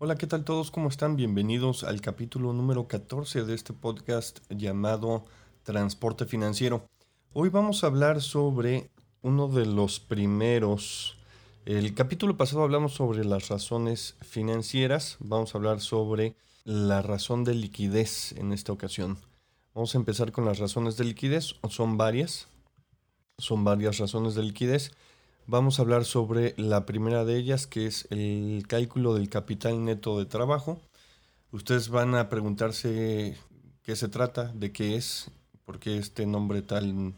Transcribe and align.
Hola, 0.00 0.14
¿qué 0.14 0.28
tal 0.28 0.44
todos? 0.44 0.70
¿Cómo 0.70 0.88
están? 0.88 1.16
Bienvenidos 1.16 1.82
al 1.82 2.00
capítulo 2.00 2.52
número 2.52 2.86
14 2.86 3.42
de 3.42 3.52
este 3.52 3.72
podcast 3.72 4.38
llamado 4.48 5.24
Transporte 5.64 6.24
Financiero. 6.24 6.86
Hoy 7.32 7.48
vamos 7.48 7.82
a 7.82 7.88
hablar 7.88 8.22
sobre 8.22 8.90
uno 9.22 9.48
de 9.48 9.66
los 9.66 9.98
primeros... 9.98 11.16
El 11.64 11.94
capítulo 11.94 12.36
pasado 12.36 12.62
hablamos 12.62 12.94
sobre 12.94 13.24
las 13.24 13.48
razones 13.48 14.14
financieras, 14.20 15.16
vamos 15.18 15.52
a 15.52 15.58
hablar 15.58 15.80
sobre 15.80 16.36
la 16.62 17.02
razón 17.02 17.42
de 17.42 17.56
liquidez 17.56 18.30
en 18.38 18.52
esta 18.52 18.70
ocasión. 18.70 19.18
Vamos 19.74 19.96
a 19.96 19.98
empezar 19.98 20.30
con 20.30 20.44
las 20.44 20.60
razones 20.60 20.96
de 20.96 21.06
liquidez, 21.06 21.56
son 21.68 21.96
varias, 21.96 22.46
son 23.36 23.64
varias 23.64 23.98
razones 23.98 24.36
de 24.36 24.44
liquidez. 24.44 24.92
Vamos 25.50 25.78
a 25.78 25.82
hablar 25.82 26.04
sobre 26.04 26.52
la 26.58 26.84
primera 26.84 27.24
de 27.24 27.38
ellas, 27.38 27.66
que 27.66 27.86
es 27.86 28.06
el 28.10 28.64
cálculo 28.68 29.14
del 29.14 29.30
capital 29.30 29.82
neto 29.82 30.18
de 30.18 30.26
trabajo. 30.26 30.78
Ustedes 31.52 31.88
van 31.88 32.14
a 32.14 32.28
preguntarse 32.28 33.34
qué 33.82 33.96
se 33.96 34.08
trata, 34.08 34.52
de 34.52 34.72
qué 34.72 34.96
es, 34.96 35.30
por 35.64 35.78
qué 35.78 35.96
este 35.96 36.26
nombre 36.26 36.60
tan 36.60 37.14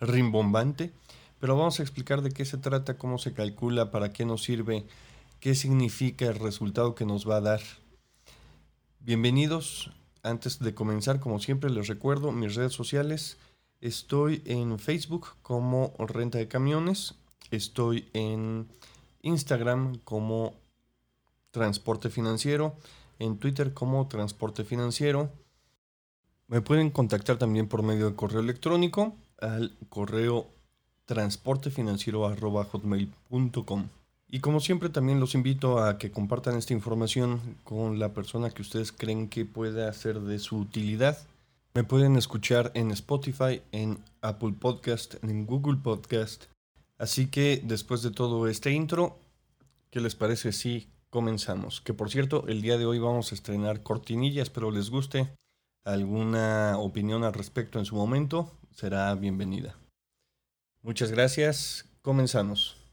rimbombante. 0.00 0.92
Pero 1.40 1.58
vamos 1.58 1.78
a 1.78 1.82
explicar 1.82 2.22
de 2.22 2.30
qué 2.30 2.46
se 2.46 2.56
trata, 2.56 2.96
cómo 2.96 3.18
se 3.18 3.34
calcula, 3.34 3.90
para 3.90 4.14
qué 4.14 4.24
nos 4.24 4.42
sirve, 4.42 4.86
qué 5.38 5.54
significa 5.54 6.24
el 6.24 6.36
resultado 6.36 6.94
que 6.94 7.04
nos 7.04 7.28
va 7.28 7.36
a 7.36 7.42
dar. 7.42 7.60
Bienvenidos. 9.00 9.90
Antes 10.22 10.58
de 10.58 10.74
comenzar, 10.74 11.20
como 11.20 11.38
siempre, 11.38 11.68
les 11.68 11.88
recuerdo 11.88 12.32
mis 12.32 12.54
redes 12.54 12.72
sociales. 12.72 13.36
Estoy 13.82 14.40
en 14.46 14.78
Facebook 14.78 15.34
como 15.42 15.92
Renta 15.98 16.38
de 16.38 16.48
Camiones 16.48 17.16
Estoy 17.50 18.08
en 18.12 18.68
Instagram 19.22 19.96
como 20.04 20.52
Transporte 21.50 22.10
Financiero, 22.10 22.76
en 23.18 23.38
Twitter 23.38 23.72
como 23.72 24.06
Transporte 24.08 24.64
Financiero. 24.64 25.30
Me 26.48 26.60
pueden 26.60 26.90
contactar 26.90 27.38
también 27.38 27.68
por 27.68 27.82
medio 27.82 28.10
de 28.10 28.16
correo 28.16 28.40
electrónico 28.40 29.14
al 29.40 29.74
correo 29.88 30.48
transportefinanciero.hotmail.com. 31.06 33.88
Y 34.28 34.40
como 34.40 34.60
siempre 34.60 34.88
también 34.88 35.20
los 35.20 35.34
invito 35.34 35.78
a 35.78 35.96
que 35.96 36.10
compartan 36.10 36.56
esta 36.56 36.72
información 36.72 37.40
con 37.62 38.00
la 38.00 38.12
persona 38.12 38.50
que 38.50 38.62
ustedes 38.62 38.90
creen 38.90 39.28
que 39.28 39.44
pueda 39.44 39.92
ser 39.92 40.20
de 40.20 40.40
su 40.40 40.58
utilidad. 40.58 41.18
Me 41.74 41.84
pueden 41.84 42.16
escuchar 42.16 42.72
en 42.74 42.90
Spotify, 42.90 43.62
en 43.70 43.98
Apple 44.22 44.54
Podcast, 44.58 45.22
en 45.22 45.46
Google 45.46 45.76
Podcast, 45.76 46.46
Así 46.98 47.26
que 47.26 47.60
después 47.64 48.02
de 48.02 48.10
todo 48.10 48.46
este 48.46 48.70
intro, 48.70 49.18
¿qué 49.90 50.00
les 50.00 50.14
parece 50.14 50.52
si 50.52 50.88
comenzamos? 51.10 51.80
Que 51.80 51.94
por 51.94 52.10
cierto, 52.10 52.46
el 52.48 52.62
día 52.62 52.78
de 52.78 52.86
hoy 52.86 52.98
vamos 52.98 53.32
a 53.32 53.34
estrenar 53.34 53.82
cortinillas, 53.82 54.44
espero 54.44 54.70
les 54.70 54.90
guste. 54.90 55.34
Alguna 55.84 56.78
opinión 56.78 57.24
al 57.24 57.34
respecto 57.34 57.78
en 57.78 57.84
su 57.84 57.94
momento 57.94 58.50
será 58.70 59.14
bienvenida. 59.14 59.76
Muchas 60.82 61.10
gracias, 61.10 61.86
comenzamos. 62.02 62.83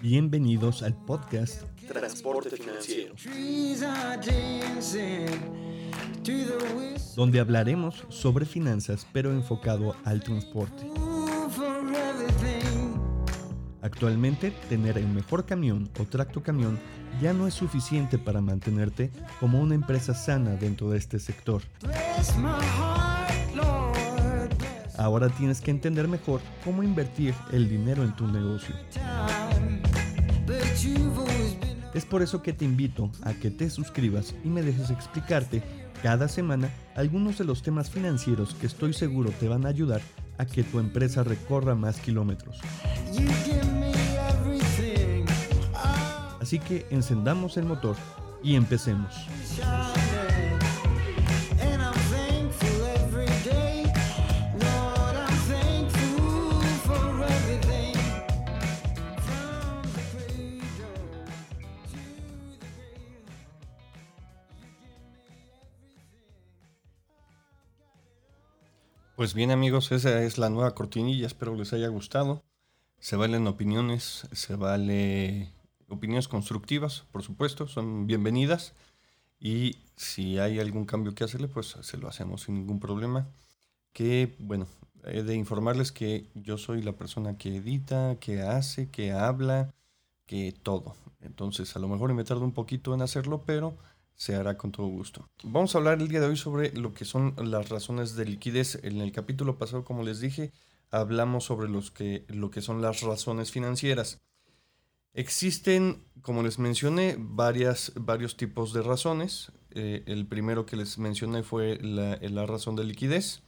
Bienvenidos 0.00 0.82
al 0.82 0.94
podcast 0.94 1.62
Transporte 1.86 2.56
Financiero, 2.56 3.14
donde 7.16 7.40
hablaremos 7.40 8.02
sobre 8.08 8.46
finanzas 8.46 9.06
pero 9.12 9.30
enfocado 9.30 9.94
al 10.04 10.22
transporte. 10.22 10.88
Actualmente, 13.82 14.52
tener 14.70 14.96
el 14.96 15.08
mejor 15.08 15.44
camión 15.44 15.90
o 16.00 16.04
tracto 16.04 16.42
camión 16.42 16.78
ya 17.20 17.34
no 17.34 17.46
es 17.46 17.52
suficiente 17.52 18.16
para 18.16 18.40
mantenerte 18.40 19.12
como 19.38 19.60
una 19.60 19.74
empresa 19.74 20.14
sana 20.14 20.56
dentro 20.56 20.88
de 20.88 20.96
este 20.96 21.18
sector. 21.18 21.60
Ahora 25.04 25.28
tienes 25.28 25.60
que 25.60 25.70
entender 25.70 26.08
mejor 26.08 26.40
cómo 26.64 26.82
invertir 26.82 27.34
el 27.52 27.68
dinero 27.68 28.02
en 28.04 28.16
tu 28.16 28.26
negocio. 28.26 28.74
Es 31.92 32.06
por 32.06 32.22
eso 32.22 32.40
que 32.40 32.54
te 32.54 32.64
invito 32.64 33.12
a 33.22 33.34
que 33.34 33.50
te 33.50 33.68
suscribas 33.68 34.34
y 34.42 34.48
me 34.48 34.62
dejes 34.62 34.88
explicarte 34.88 35.62
cada 36.02 36.26
semana 36.26 36.70
algunos 36.96 37.36
de 37.36 37.44
los 37.44 37.62
temas 37.62 37.90
financieros 37.90 38.54
que 38.54 38.66
estoy 38.66 38.94
seguro 38.94 39.30
te 39.38 39.46
van 39.46 39.66
a 39.66 39.68
ayudar 39.68 40.00
a 40.38 40.46
que 40.46 40.62
tu 40.62 40.78
empresa 40.78 41.22
recorra 41.22 41.74
más 41.74 42.00
kilómetros. 42.00 42.62
Así 46.40 46.58
que 46.60 46.86
encendamos 46.88 47.58
el 47.58 47.66
motor 47.66 47.96
y 48.42 48.54
empecemos. 48.54 49.14
Pues 69.16 69.32
bien 69.32 69.52
amigos, 69.52 69.92
esa 69.92 70.24
es 70.24 70.38
la 70.38 70.50
nueva 70.50 70.74
cortinilla, 70.74 71.28
espero 71.28 71.54
les 71.54 71.72
haya 71.72 71.86
gustado. 71.86 72.42
Se 72.98 73.14
valen 73.14 73.46
opiniones, 73.46 74.26
se 74.32 74.56
vale 74.56 75.52
opiniones 75.88 76.26
constructivas, 76.26 77.04
por 77.12 77.22
supuesto, 77.22 77.68
son 77.68 78.08
bienvenidas. 78.08 78.72
Y 79.38 79.76
si 79.94 80.40
hay 80.40 80.58
algún 80.58 80.84
cambio 80.84 81.14
que 81.14 81.22
hacerle, 81.22 81.46
pues 81.46 81.76
se 81.80 81.96
lo 81.96 82.08
hacemos 82.08 82.42
sin 82.42 82.56
ningún 82.56 82.80
problema. 82.80 83.28
Que 83.92 84.34
bueno, 84.40 84.66
he 85.04 85.22
de 85.22 85.36
informarles 85.36 85.92
que 85.92 86.28
yo 86.34 86.58
soy 86.58 86.82
la 86.82 86.94
persona 86.94 87.38
que 87.38 87.54
edita, 87.58 88.16
que 88.18 88.42
hace, 88.42 88.90
que 88.90 89.12
habla, 89.12 89.72
que 90.26 90.50
todo. 90.50 90.96
Entonces 91.20 91.76
a 91.76 91.78
lo 91.78 91.86
mejor 91.86 92.12
me 92.14 92.24
tardo 92.24 92.42
un 92.42 92.52
poquito 92.52 92.92
en 92.94 93.02
hacerlo, 93.02 93.44
pero 93.46 93.76
se 94.14 94.34
hará 94.34 94.56
con 94.56 94.72
todo 94.72 94.86
gusto. 94.86 95.28
Vamos 95.42 95.74
a 95.74 95.78
hablar 95.78 96.00
el 96.00 96.08
día 96.08 96.20
de 96.20 96.26
hoy 96.26 96.36
sobre 96.36 96.72
lo 96.72 96.92
que 96.94 97.04
son 97.04 97.34
las 97.38 97.68
razones 97.68 98.16
de 98.16 98.24
liquidez. 98.24 98.78
En 98.82 99.00
el 99.00 99.12
capítulo 99.12 99.58
pasado, 99.58 99.84
como 99.84 100.02
les 100.02 100.20
dije, 100.20 100.52
hablamos 100.90 101.44
sobre 101.44 101.68
los 101.68 101.90
que, 101.90 102.24
lo 102.28 102.50
que 102.50 102.60
son 102.60 102.80
las 102.80 103.00
razones 103.00 103.50
financieras. 103.50 104.20
Existen, 105.12 106.04
como 106.22 106.42
les 106.42 106.58
mencioné, 106.58 107.16
varias, 107.18 107.92
varios 107.94 108.36
tipos 108.36 108.72
de 108.72 108.82
razones. 108.82 109.52
Eh, 109.70 110.02
el 110.06 110.26
primero 110.26 110.66
que 110.66 110.76
les 110.76 110.98
mencioné 110.98 111.42
fue 111.42 111.78
la, 111.80 112.46
razón 112.46 112.76
de 112.76 112.84
liquidez. 112.84 113.42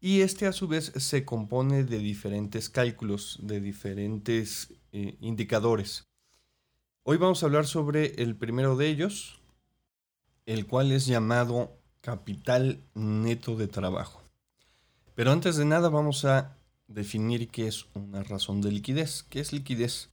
Y 0.00 0.20
este 0.20 0.46
a 0.46 0.52
su 0.52 0.68
vez 0.68 0.92
se 0.96 1.24
compone 1.24 1.84
de 1.84 1.98
diferentes 1.98 2.68
cálculos, 2.68 3.38
de 3.42 3.60
diferentes 3.60 4.74
eh, 4.92 5.16
indicadores. 5.20 6.06
Hoy 7.04 7.18
vamos 7.18 7.42
a 7.42 7.46
hablar 7.46 7.66
sobre 7.66 8.22
el 8.22 8.36
primero 8.36 8.76
de 8.76 8.88
ellos, 8.88 9.40
el 10.46 10.66
cual 10.66 10.92
es 10.92 11.06
llamado 11.06 11.72
capital 12.00 12.80
neto 12.94 13.56
de 13.56 13.68
trabajo. 13.68 14.22
Pero 15.14 15.32
antes 15.32 15.56
de 15.56 15.64
nada 15.64 15.88
vamos 15.88 16.24
a 16.24 16.56
definir 16.88 17.48
qué 17.48 17.68
es 17.68 17.86
una 17.94 18.22
razón 18.22 18.60
de 18.60 18.72
liquidez. 18.72 19.22
¿Qué 19.22 19.40
es 19.40 19.52
liquidez? 19.52 20.10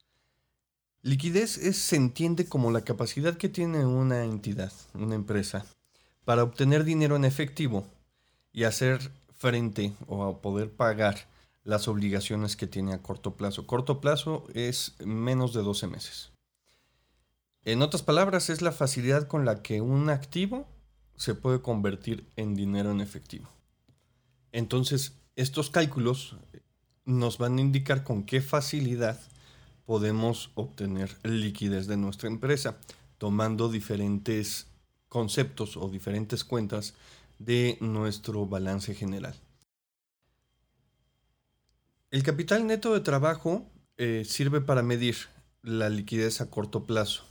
Liquidez 1.02 1.58
es, 1.58 1.78
se 1.78 1.96
entiende 1.96 2.46
como 2.46 2.72
la 2.72 2.82
capacidad 2.82 3.35
que 3.35 3.50
tiene 3.50 3.85
una 3.85 4.23
entidad, 4.23 4.72
una 4.94 5.16
empresa, 5.16 5.66
para 6.26 6.44
obtener 6.44 6.84
dinero 6.84 7.16
en 7.16 7.26
efectivo 7.26 7.88
y 8.53 8.66
hacer 8.66 9.11
frente 9.34 9.94
o 10.08 10.23
a 10.23 10.41
poder 10.41 10.72
pagar 10.72 11.28
las 11.64 11.88
obligaciones 11.88 12.56
que 12.56 12.67
tiene 12.67 12.94
a 12.94 13.02
corto 13.02 13.35
plazo. 13.35 13.66
Corto 13.66 14.00
plazo 14.00 14.46
es 14.53 14.96
menos 15.03 15.53
de 15.53 15.64
12 15.64 15.88
meses. 15.88 16.31
En 17.63 17.81
otras 17.81 18.02
palabras, 18.02 18.49
es 18.49 18.61
la 18.61 18.72
facilidad 18.72 19.28
con 19.28 19.46
la 19.46 19.61
que 19.61 19.81
un 19.81 20.09
activo 20.09 20.67
se 21.16 21.35
puede 21.35 21.61
convertir 21.61 22.28
en 22.35 22.55
dinero 22.55 22.91
en 22.91 23.02
efectivo. 23.02 23.47
Entonces, 24.52 25.13
estos 25.35 25.69
cálculos 25.69 26.35
nos 27.05 27.37
van 27.37 27.58
a 27.58 27.61
indicar 27.61 28.03
con 28.03 28.23
qué 28.23 28.41
facilidad 28.41 29.19
podemos 29.85 30.52
obtener 30.55 31.16
liquidez 31.23 31.85
de 31.85 31.97
nuestra 31.97 32.29
empresa, 32.29 32.78
tomando 33.17 33.69
diferentes 33.69 34.67
conceptos 35.08 35.78
o 35.78 35.90
diferentes 35.90 36.43
cuentas 36.43 36.96
de 37.37 37.78
nuestro 37.79 38.46
balance 38.47 38.96
general. 38.96 39.35
El 42.09 42.23
capital 42.23 42.66
neto 42.66 42.93
de 42.93 43.02
trabajo 43.02 43.66
eh, 43.97 44.23
sirve 44.25 44.61
para 44.61 44.81
medir 44.81 45.16
la 45.61 45.90
liquidez 45.90 46.41
a 46.41 46.49
corto 46.49 46.84
plazo. 46.85 47.31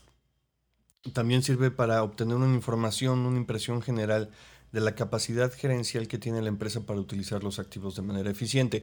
También 1.13 1.43
sirve 1.43 1.71
para 1.71 2.03
obtener 2.03 2.37
una 2.37 2.55
información, 2.55 3.21
una 3.21 3.39
impresión 3.39 3.81
general 3.81 4.31
de 4.73 4.81
la 4.81 4.95
capacidad 4.95 5.53
gerencial 5.53 6.09
que 6.09 6.19
tiene 6.19 6.43
la 6.43 6.49
empresa 6.49 6.87
para 6.87 7.01
utilizar 7.01 7.43
los 7.43 7.59
activos 7.59 7.97
de 7.97 8.03
manera 8.03 8.31
eficiente. 8.31 8.83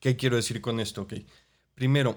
¿Qué 0.00 0.16
quiero 0.16 0.36
decir 0.36 0.60
con 0.60 0.80
esto? 0.80 1.02
Okay. 1.02 1.26
Primero, 1.74 2.16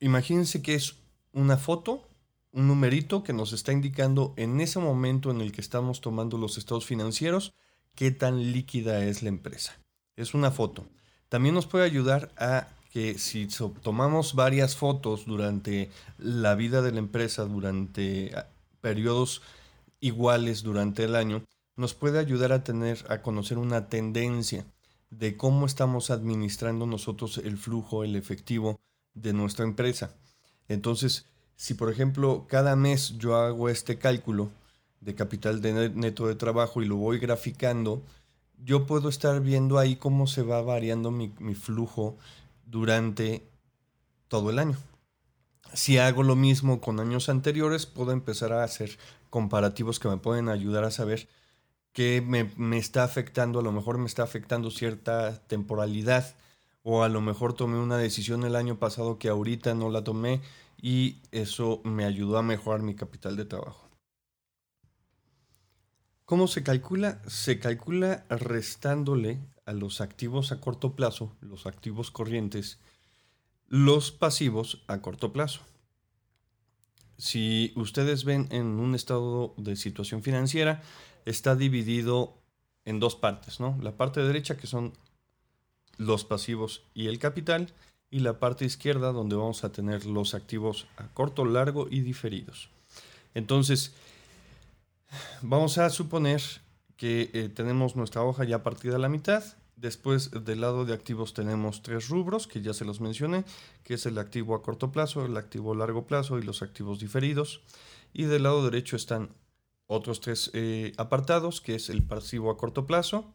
imagínense 0.00 0.60
que 0.60 0.74
es 0.74 0.96
una 1.32 1.56
foto, 1.56 2.08
un 2.52 2.66
numerito 2.66 3.22
que 3.22 3.32
nos 3.32 3.52
está 3.52 3.72
indicando 3.72 4.34
en 4.36 4.60
ese 4.60 4.80
momento 4.80 5.30
en 5.30 5.40
el 5.40 5.52
que 5.52 5.60
estamos 5.60 6.00
tomando 6.00 6.36
los 6.36 6.58
estados 6.58 6.84
financieros 6.84 7.54
qué 7.94 8.10
tan 8.10 8.52
líquida 8.52 9.04
es 9.04 9.22
la 9.22 9.28
empresa. 9.28 9.78
Es 10.16 10.34
una 10.34 10.50
foto. 10.50 10.86
También 11.28 11.54
nos 11.54 11.66
puede 11.66 11.84
ayudar 11.84 12.32
a 12.36 12.68
que 12.92 13.18
si 13.18 13.46
tomamos 13.82 14.34
varias 14.34 14.74
fotos 14.74 15.24
durante 15.24 15.90
la 16.18 16.56
vida 16.56 16.82
de 16.82 16.90
la 16.90 16.98
empresa, 16.98 17.44
durante 17.44 18.32
periodos 18.80 19.42
iguales 20.00 20.62
durante 20.62 21.04
el 21.04 21.14
año, 21.14 21.44
nos 21.76 21.94
puede 21.94 22.18
ayudar 22.18 22.52
a 22.52 22.64
tener, 22.64 23.04
a 23.08 23.22
conocer 23.22 23.58
una 23.58 23.88
tendencia 23.88 24.66
de 25.10 25.36
cómo 25.36 25.66
estamos 25.66 26.10
administrando 26.10 26.86
nosotros 26.86 27.38
el 27.38 27.58
flujo, 27.58 28.04
el 28.04 28.16
efectivo 28.16 28.80
de 29.14 29.32
nuestra 29.32 29.64
empresa. 29.64 30.14
Entonces, 30.68 31.26
si 31.56 31.74
por 31.74 31.90
ejemplo 31.90 32.46
cada 32.48 32.76
mes 32.76 33.18
yo 33.18 33.36
hago 33.36 33.68
este 33.68 33.98
cálculo 33.98 34.50
de 35.00 35.14
capital 35.14 35.60
de 35.60 35.90
neto 35.90 36.26
de 36.26 36.34
trabajo 36.34 36.82
y 36.82 36.86
lo 36.86 36.96
voy 36.96 37.18
graficando, 37.18 38.02
yo 38.62 38.86
puedo 38.86 39.08
estar 39.08 39.40
viendo 39.40 39.78
ahí 39.78 39.96
cómo 39.96 40.26
se 40.26 40.42
va 40.42 40.62
variando 40.62 41.10
mi, 41.10 41.32
mi 41.38 41.54
flujo 41.54 42.16
durante 42.66 43.42
todo 44.28 44.50
el 44.50 44.58
año. 44.58 44.76
Si 45.72 45.98
hago 45.98 46.22
lo 46.22 46.36
mismo 46.36 46.80
con 46.80 47.00
años 47.00 47.28
anteriores, 47.28 47.86
puedo 47.86 48.12
empezar 48.12 48.52
a 48.52 48.64
hacer 48.64 48.98
comparativos 49.30 49.98
que 50.00 50.08
me 50.08 50.16
pueden 50.16 50.48
ayudar 50.48 50.84
a 50.84 50.90
saber 50.90 51.28
qué 51.92 52.22
me, 52.26 52.50
me, 52.56 52.78
está 52.78 53.04
afectando. 53.04 53.60
A 53.60 53.62
lo 53.62 53.72
mejor 53.72 53.98
me 53.98 54.06
está 54.06 54.22
afectando 54.22 54.70
cierta 54.70 55.42
temporalidad 55.46 56.34
o 56.82 57.02
a 57.02 57.08
lo 57.08 57.20
mejor 57.20 57.52
tomé 57.52 57.78
una 57.78 57.98
decisión 57.98 58.44
el 58.44 58.56
año 58.56 58.78
pasado 58.78 59.18
que 59.18 59.28
ahorita 59.28 59.74
no 59.74 59.90
la 59.90 60.02
tomé 60.02 60.40
y 60.80 61.18
eso 61.30 61.80
me 61.84 62.04
ayudó 62.04 62.38
a 62.38 62.42
mejorar 62.42 62.82
mi 62.82 62.94
capital 62.94 63.36
de 63.36 63.44
trabajo. 63.44 63.88
¿Cómo 66.24 66.46
se 66.46 66.62
calcula? 66.62 67.20
Se 67.26 67.58
calcula 67.58 68.24
restándole 68.28 69.40
a 69.66 69.72
los 69.72 70.00
activos 70.00 70.52
a 70.52 70.60
corto 70.60 70.94
plazo, 70.94 71.32
los 71.40 71.66
activos 71.66 72.10
corrientes, 72.10 72.78
los 73.70 74.10
pasivos 74.10 74.84
a 74.86 75.00
corto 75.00 75.32
plazo. 75.32 75.60
Si 77.16 77.72
ustedes 77.76 78.24
ven 78.24 78.48
en 78.50 78.66
un 78.66 78.94
estado 78.94 79.54
de 79.56 79.76
situación 79.76 80.22
financiera, 80.22 80.82
está 81.24 81.56
dividido 81.56 82.34
en 82.84 83.00
dos 83.00 83.16
partes, 83.16 83.60
¿no? 83.60 83.78
La 83.80 83.96
parte 83.96 84.20
derecha 84.20 84.58
que 84.58 84.66
son 84.66 84.92
los 85.96 86.26
pasivos 86.26 86.82
y 86.92 87.06
el 87.06 87.18
capital, 87.18 87.72
y 88.10 88.18
la 88.18 88.38
parte 88.38 88.66
izquierda 88.66 89.12
donde 89.12 89.36
vamos 89.36 89.64
a 89.64 89.72
tener 89.72 90.04
los 90.04 90.34
activos 90.34 90.86
a 90.98 91.06
corto, 91.08 91.46
largo 91.46 91.86
y 91.88 92.00
diferidos. 92.00 92.68
Entonces, 93.34 93.94
Vamos 95.42 95.78
a 95.78 95.90
suponer 95.90 96.42
que 96.96 97.30
eh, 97.32 97.48
tenemos 97.48 97.96
nuestra 97.96 98.22
hoja 98.22 98.44
ya 98.44 98.62
partida 98.62 98.96
a 98.96 98.98
la 98.98 99.08
mitad. 99.08 99.42
Después 99.80 100.30
del 100.44 100.60
lado 100.60 100.84
de 100.84 100.92
activos 100.92 101.32
tenemos 101.32 101.82
tres 101.82 102.10
rubros 102.10 102.46
que 102.46 102.60
ya 102.60 102.74
se 102.74 102.84
los 102.84 103.00
mencioné, 103.00 103.46
que 103.82 103.94
es 103.94 104.04
el 104.04 104.18
activo 104.18 104.54
a 104.54 104.62
corto 104.62 104.92
plazo, 104.92 105.24
el 105.24 105.38
activo 105.38 105.72
a 105.72 105.76
largo 105.76 106.06
plazo 106.06 106.38
y 106.38 106.42
los 106.42 106.60
activos 106.60 107.00
diferidos. 107.00 107.62
Y 108.12 108.24
del 108.24 108.42
lado 108.42 108.62
derecho 108.62 108.96
están 108.96 109.30
otros 109.86 110.20
tres 110.20 110.50
eh, 110.52 110.92
apartados, 110.98 111.62
que 111.62 111.76
es 111.76 111.88
el 111.88 112.02
pasivo 112.02 112.50
a 112.50 112.58
corto 112.58 112.86
plazo, 112.86 113.32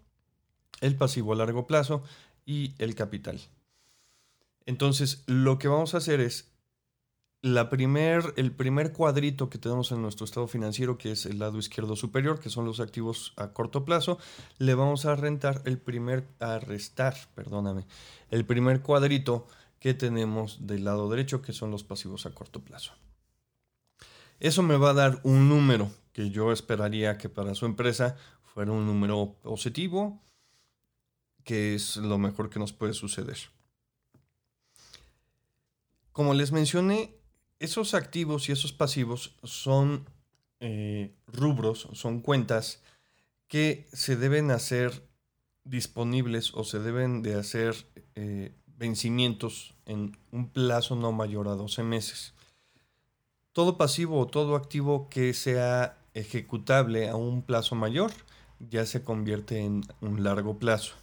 el 0.82 0.96
pasivo 0.96 1.34
a 1.34 1.38
largo 1.38 1.66
plazo 1.66 2.04
y 2.46 2.76
el 2.78 2.94
capital. 2.94 3.42
Entonces, 4.68 5.24
lo 5.26 5.58
que 5.58 5.68
vamos 5.68 5.96
a 5.96 5.98
hacer 5.98 6.20
es 6.20 6.52
la 7.46 7.70
primer, 7.70 8.34
el 8.38 8.52
primer 8.52 8.92
cuadrito 8.92 9.52
que 9.52 9.60
tenemos 9.60 9.92
en 9.92 10.02
nuestro 10.02 10.26
estado 10.26 10.48
financiero, 10.48 10.98
que 10.98 11.12
es 11.12 11.28
el 11.28 11.38
lado 11.38 11.60
izquierdo 11.60 11.96
superior, 11.96 12.40
que 12.40 12.50
son 12.50 12.66
los 12.66 12.80
activos 12.80 13.34
a 13.36 13.50
corto 13.50 13.86
plazo, 13.86 14.18
le 14.58 14.74
vamos 14.74 15.06
a 15.06 15.16
rentar 15.16 15.62
el 15.66 15.78
primer, 15.78 16.26
a 16.40 16.58
restar, 16.58 17.16
perdóname, 17.36 17.86
el 18.32 18.46
primer 18.46 18.82
cuadrito 18.82 19.46
que 19.80 19.94
tenemos 19.94 20.66
del 20.66 20.86
lado 20.86 21.08
derecho, 21.08 21.44
que 21.44 21.54
son 21.54 21.70
los 21.70 21.84
pasivos 21.84 22.26
a 22.26 22.32
corto 22.32 22.62
plazo. 22.62 22.94
Eso 24.40 24.64
me 24.64 24.78
va 24.78 24.90
a 24.90 24.96
dar 24.96 25.20
un 25.22 25.48
número 25.48 25.92
que 26.14 26.32
yo 26.32 26.52
esperaría 26.52 27.20
que 27.20 27.30
para 27.30 27.54
su 27.54 27.68
empresa 27.68 28.16
fuera 28.56 28.72
un 28.72 28.88
número 28.88 29.36
positivo, 29.44 30.20
que 31.44 31.76
es 31.76 31.98
lo 31.98 32.18
mejor 32.18 32.50
que 32.50 32.58
nos 32.58 32.74
puede 32.74 32.94
suceder. 32.94 33.38
Como 36.12 36.34
les 36.34 36.52
mencioné, 36.52 37.14
esos 37.66 37.94
activos 37.94 38.48
y 38.48 38.54
esos 38.54 38.72
pasivos 38.72 39.36
son 39.44 40.06
eh, 40.60 41.14
rubros, 41.28 41.90
son 41.94 42.22
cuentas 42.22 42.82
que 43.48 43.88
se 43.92 44.16
deben 44.16 44.52
hacer 44.52 45.08
disponibles 45.64 46.54
o 46.54 46.64
se 46.64 46.80
deben 46.80 47.22
de 47.22 47.36
hacer 47.36 47.76
eh, 48.16 48.54
vencimientos 48.78 49.74
en 49.86 50.18
un 50.32 50.50
plazo 50.50 50.96
no 50.96 51.12
mayor 51.12 51.48
a 51.48 51.56
12 51.56 51.84
meses. 51.84 52.34
Todo 53.52 53.78
pasivo 53.78 54.20
o 54.20 54.28
todo 54.28 54.56
activo 54.56 55.10
que 55.10 55.34
sea 55.34 55.98
ejecutable 56.14 57.10
a 57.10 57.16
un 57.16 57.42
plazo 57.42 57.76
mayor 57.76 58.12
ya 58.60 58.86
se 58.86 59.04
convierte 59.04 59.60
en 59.60 59.84
un 60.02 60.24
largo 60.24 60.58
plazo. 60.60 60.96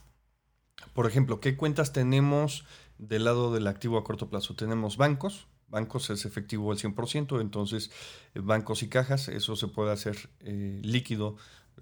Por 0.94 1.06
ejemplo, 1.06 1.40
¿qué 1.40 1.56
cuentas 1.56 1.92
tenemos 1.92 2.64
del 2.98 3.24
lado 3.24 3.52
del 3.52 3.66
activo 3.66 3.98
a 3.98 4.04
corto 4.04 4.28
plazo? 4.28 4.54
Tenemos 4.54 4.96
bancos, 4.96 5.46
bancos 5.72 6.10
es 6.10 6.26
efectivo 6.26 6.70
al 6.70 6.78
100%, 6.78 7.40
entonces 7.40 7.90
eh, 8.34 8.40
bancos 8.40 8.82
y 8.84 8.88
cajas, 8.88 9.28
eso 9.28 9.56
se 9.56 9.66
puede 9.68 9.90
hacer 9.90 10.28
eh, 10.40 10.80
líquido, 10.84 11.36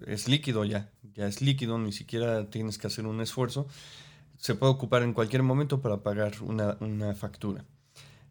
es 0.07 0.29
líquido 0.29 0.63
ya, 0.63 0.89
ya 1.13 1.27
es 1.27 1.41
líquido, 1.41 1.77
ni 1.77 1.91
siquiera 1.91 2.49
tienes 2.49 2.77
que 2.77 2.87
hacer 2.87 3.05
un 3.05 3.19
esfuerzo, 3.19 3.67
se 4.37 4.55
puede 4.55 4.71
ocupar 4.71 5.03
en 5.03 5.13
cualquier 5.13 5.43
momento 5.43 5.81
para 5.81 6.01
pagar 6.01 6.41
una, 6.41 7.13
factura. 7.13 7.65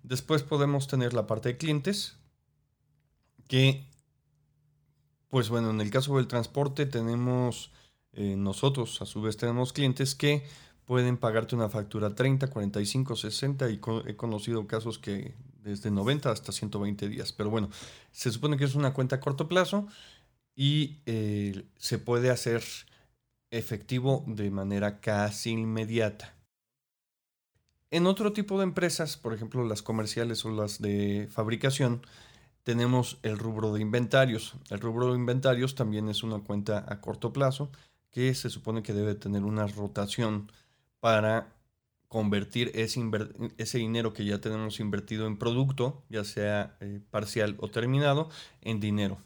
Después 0.02 0.42
podemos 0.42 0.88
tener 0.88 1.12
la 1.12 1.26
parte 1.26 1.50
de 1.50 1.58
clientes, 1.58 2.16
que, 3.46 3.84
pues 5.28 5.50
bueno, 5.50 5.70
en 5.70 5.80
el 5.82 5.90
caso 5.90 6.16
del 6.16 6.26
transporte 6.26 6.86
tenemos, 6.86 7.70
eh, 8.14 8.34
nosotros 8.36 9.02
a 9.02 9.06
su 9.06 9.20
vez 9.20 9.36
tenemos 9.36 9.74
clientes 9.74 10.14
que 10.14 10.46
pueden 10.86 11.18
pagarte 11.18 11.54
una 11.54 11.68
factura 11.68 12.14
30, 12.14 12.48
45, 12.48 13.14
60 13.14 13.70
y 13.70 13.80
he 14.06 14.16
conocido 14.16 14.66
casos 14.66 14.98
que 14.98 15.34
desde 15.62 15.90
90 15.90 16.30
hasta 16.30 16.52
120 16.52 17.08
días. 17.08 17.32
Pero 17.32 17.50
bueno, 17.50 17.70
se 18.12 18.30
supone 18.30 18.56
que 18.56 18.64
es 18.64 18.74
una 18.74 18.92
cuenta 18.92 19.16
a 19.16 19.20
corto 19.20 19.48
plazo 19.48 19.86
y 20.54 20.98
eh, 21.06 21.64
se 21.76 21.98
puede 21.98 22.30
hacer 22.30 22.62
efectivo 23.50 24.24
de 24.26 24.50
manera 24.50 25.00
casi 25.00 25.50
inmediata. 25.50 26.34
En 27.90 28.06
otro 28.06 28.32
tipo 28.32 28.58
de 28.58 28.64
empresas, 28.64 29.16
por 29.16 29.34
ejemplo 29.34 29.64
las 29.64 29.82
comerciales 29.82 30.44
o 30.44 30.50
las 30.50 30.80
de 30.80 31.28
fabricación, 31.30 32.02
tenemos 32.62 33.18
el 33.22 33.38
rubro 33.38 33.72
de 33.72 33.80
inventarios. 33.80 34.54
El 34.70 34.80
rubro 34.80 35.08
de 35.08 35.18
inventarios 35.18 35.74
también 35.74 36.08
es 36.08 36.22
una 36.22 36.38
cuenta 36.38 36.84
a 36.86 37.00
corto 37.00 37.32
plazo 37.32 37.70
que 38.10 38.34
se 38.34 38.50
supone 38.50 38.82
que 38.82 38.92
debe 38.92 39.14
tener 39.14 39.44
una 39.44 39.66
rotación 39.66 40.52
para 41.00 41.52
convertir 42.10 42.72
ese, 42.74 43.78
dinero 43.78 44.12
que 44.12 44.24
ya 44.24 44.40
tenemos 44.40 44.80
invertido 44.80 45.28
en 45.28 45.38
producto, 45.38 46.02
ya 46.08 46.24
sea 46.24 46.76
eh, 46.80 47.00
parcial 47.08 47.56
o 47.60 47.68
terminado, 47.68 48.28
en 48.62 48.80
dinero. 48.80 49.18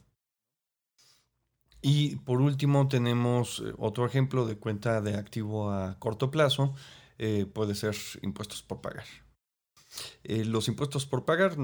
Y 1.80 2.16
por 2.16 2.42
último 2.42 2.86
tenemos 2.86 3.62
eh, 3.64 3.72
otro 3.78 4.04
ejemplo 4.04 4.44
de 4.44 4.58
cuenta 4.58 5.00
de 5.00 5.16
activo 5.16 5.70
a 5.70 5.98
corto 5.98 6.30
plazo, 6.30 6.74
eh, 7.16 7.46
puede 7.46 7.74
ser 7.74 7.96
impuestos 8.20 8.62
por 8.62 8.82
pagar. 8.82 9.06
los 10.22 10.68
impuestos 10.68 11.06
por 11.06 11.24
pagar, 11.24 11.56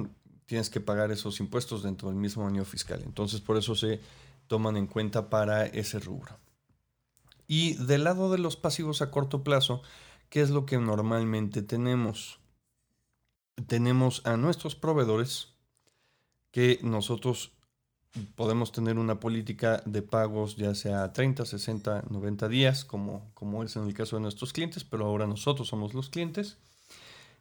tienes 0.46 0.70
que 0.70 0.80
pagar 0.80 1.10
esos 1.10 1.38
impuestos 1.38 1.82
dentro 1.82 2.08
del 2.08 2.16
mismo 2.16 2.46
año 2.46 2.64
fiscal, 2.64 3.02
entonces 3.04 3.42
por 3.42 3.58
eso 3.58 3.74
se 3.74 4.00
toman 4.46 4.78
en 4.78 4.86
cuenta 4.86 5.28
para 5.28 5.66
ese 5.66 5.98
rubro. 5.98 6.38
Y 7.46 7.74
del 7.74 8.04
lado 8.04 8.32
de 8.32 8.38
los 8.38 8.56
pasivos 8.56 9.02
a 9.02 9.10
corto 9.10 9.42
plazo, 9.42 9.82
¿qué 10.30 10.40
es 10.40 10.50
lo 10.50 10.64
que 10.64 10.78
normalmente 10.78 11.60
tenemos? 11.60 12.40
Tenemos 13.66 14.22
a 14.25 14.37
nuestros 14.38 14.75
proveedores 14.75 15.49
que 16.50 16.78
nosotros 16.82 17.52
podemos 18.34 18.72
tener 18.72 18.99
una 18.99 19.20
política 19.20 19.82
de 19.87 20.02
pagos 20.02 20.56
ya 20.56 20.75
sea 20.75 21.12
30, 21.12 21.44
60, 21.44 22.04
90 22.08 22.49
días, 22.49 22.84
como, 22.84 23.30
como 23.34 23.62
es 23.62 23.76
en 23.76 23.87
el 23.87 23.94
caso 23.94 24.16
de 24.16 24.22
nuestros 24.22 24.52
clientes, 24.52 24.84
pero 24.84 25.04
ahora 25.04 25.26
nosotros 25.26 25.68
somos 25.68 25.94
los 25.94 26.08
clientes. 26.08 26.58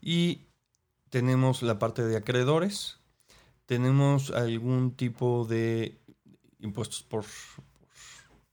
Y 0.02 0.48
tenemos 1.10 1.62
la 1.64 1.80
parte 1.80 2.04
de 2.04 2.18
acreedores. 2.18 2.98
tenemos 3.66 4.32
algún 4.32 4.96
tipo 4.96 5.46
de 5.46 6.02
impuestos 6.60 7.04
por, 7.04 7.26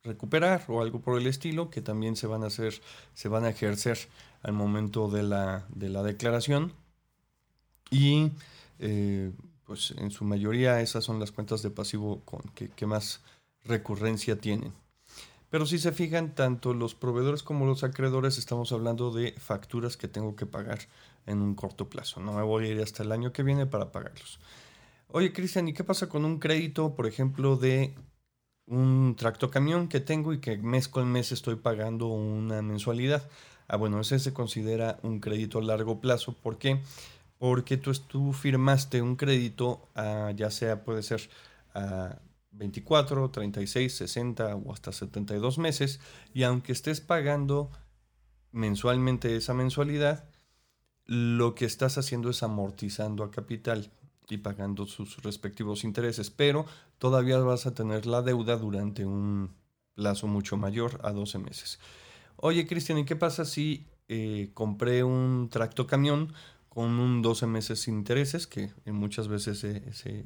recuperar 0.06 0.64
o 0.68 0.80
algo 0.80 1.00
por 1.00 1.20
el 1.20 1.26
estilo 1.26 1.70
que 1.70 1.82
también 1.82 2.16
se 2.16 2.26
van 2.26 2.42
a 2.42 2.46
hacer, 2.46 2.80
se 3.14 3.28
van 3.28 3.44
a 3.44 3.50
ejercer 3.50 3.98
al 4.42 4.52
momento 4.52 5.08
de 5.08 5.22
la, 5.22 5.66
de 5.68 5.88
la 5.88 6.02
declaración. 6.02 6.72
Y 7.90 8.32
eh, 8.78 9.32
pues 9.66 9.92
en 9.98 10.10
su 10.10 10.24
mayoría 10.24 10.80
esas 10.80 11.04
son 11.04 11.18
las 11.18 11.32
cuentas 11.32 11.62
de 11.62 11.70
pasivo 11.70 12.22
con 12.24 12.40
que, 12.54 12.86
más 12.86 13.20
recurrencia 13.64 14.38
tienen. 14.38 14.72
Pero 15.50 15.66
si 15.66 15.78
se 15.78 15.92
fijan, 15.92 16.34
tanto 16.34 16.74
los 16.74 16.94
proveedores 16.94 17.42
como 17.42 17.66
los 17.66 17.84
acreedores 17.84 18.38
estamos 18.38 18.72
hablando 18.72 19.10
de 19.10 19.32
facturas 19.38 19.96
que 19.96 20.08
tengo 20.08 20.36
que 20.36 20.46
pagar 20.46 20.80
en 21.26 21.40
un 21.40 21.54
corto 21.54 21.88
plazo. 21.88 22.20
No 22.20 22.32
me 22.32 22.42
voy 22.42 22.66
a 22.66 22.68
ir 22.68 22.80
hasta 22.80 23.02
el 23.02 23.12
año 23.12 23.32
que 23.32 23.42
viene 23.42 23.66
para 23.66 23.90
pagarlos. 23.92 24.38
Oye, 25.08 25.32
Cristian, 25.32 25.68
¿y 25.68 25.72
qué 25.72 25.84
pasa 25.84 26.08
con 26.08 26.24
un 26.24 26.38
crédito, 26.38 26.94
por 26.94 27.06
ejemplo, 27.06 27.56
de 27.56 27.94
un 28.66 29.14
tractocamión 29.16 29.88
que 29.88 30.00
tengo 30.00 30.32
y 30.32 30.40
que 30.40 30.58
mes 30.58 30.88
con 30.88 31.10
mes 31.10 31.32
estoy 31.32 31.56
pagando 31.56 32.08
una 32.08 32.62
mensualidad? 32.62 33.28
Ah, 33.68 33.76
bueno, 33.76 34.00
ese 34.00 34.18
se 34.18 34.32
considera 34.32 34.98
un 35.02 35.20
crédito 35.20 35.58
a 35.58 35.62
largo 35.62 36.00
plazo. 36.00 36.34
¿Por 36.34 36.58
qué? 36.58 36.80
Porque 37.38 37.76
tú, 37.76 37.92
tú 37.92 38.32
firmaste 38.32 39.02
un 39.02 39.16
crédito, 39.16 39.88
ya 40.34 40.50
sea 40.50 40.84
puede 40.84 41.02
ser 41.02 41.28
a 41.74 42.18
24, 42.52 43.30
36, 43.30 43.94
60 43.94 44.56
o 44.56 44.72
hasta 44.72 44.92
72 44.92 45.58
meses, 45.58 46.00
y 46.32 46.44
aunque 46.44 46.72
estés 46.72 47.00
pagando 47.00 47.70
mensualmente 48.52 49.36
esa 49.36 49.52
mensualidad, 49.52 50.30
lo 51.04 51.54
que 51.54 51.66
estás 51.66 51.98
haciendo 51.98 52.30
es 52.30 52.42
amortizando 52.42 53.22
a 53.22 53.30
capital 53.30 53.92
y 54.28 54.38
pagando 54.38 54.86
sus 54.86 55.22
respectivos 55.22 55.84
intereses, 55.84 56.30
pero 56.30 56.66
todavía 56.98 57.38
vas 57.38 57.66
a 57.66 57.74
tener 57.74 58.06
la 58.06 58.22
deuda 58.22 58.56
durante 58.56 59.04
un 59.04 59.54
plazo 59.94 60.26
mucho 60.26 60.56
mayor 60.56 61.00
a 61.02 61.12
12 61.12 61.38
meses. 61.38 61.78
Oye, 62.36 62.66
Cristian, 62.66 62.98
¿y 62.98 63.04
qué 63.04 63.16
pasa 63.16 63.44
si 63.44 63.86
eh, 64.08 64.50
compré 64.54 65.04
un 65.04 65.48
tractocamión 65.50 66.32
con 66.68 66.98
un 67.00 67.22
12 67.22 67.46
meses 67.46 67.80
sin 67.80 67.94
intereses, 67.94 68.46
que 68.46 68.70
muchas 68.86 69.28
veces 69.28 69.64